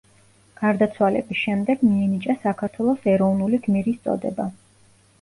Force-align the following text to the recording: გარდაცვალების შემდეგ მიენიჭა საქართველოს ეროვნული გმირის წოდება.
გარდაცვალების 0.61 1.41
შემდეგ 1.41 1.85
მიენიჭა 1.91 2.39
საქართველოს 2.49 3.09
ეროვნული 3.17 3.63
გმირის 3.71 4.05
წოდება. 4.09 4.53